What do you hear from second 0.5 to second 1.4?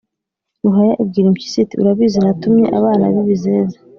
ruhaya ibwira